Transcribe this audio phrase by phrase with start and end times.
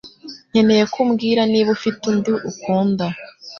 [0.51, 3.05] Nkeneye ko umbwira niba ufite undi ukunda.